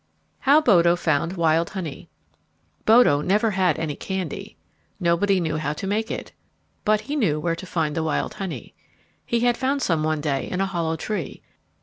How 0.39 0.59
Bodo 0.61 0.95
Found 0.95 1.33
Wild 1.33 1.69
Honey 1.69 2.09
Bodo 2.85 3.21
never 3.21 3.51
had 3.51 3.77
any 3.77 3.95
candy. 3.95 4.57
Nobody 4.99 5.39
knew 5.39 5.57
how 5.57 5.73
to 5.73 5.85
make 5.85 6.09
it. 6.09 6.31
But 6.83 7.01
he 7.01 7.15
knew 7.15 7.39
where 7.39 7.55
to 7.55 7.67
find 7.67 7.93
the 7.95 8.01
wild 8.01 8.33
honey. 8.33 8.73
He 9.23 9.41
had 9.41 9.57
found 9.57 9.83
some 9.83 10.01
one 10.01 10.19
day 10.19 10.49
in 10.49 10.59
a 10.59 10.65
hollow 10.65 10.95
tree. 10.95 11.43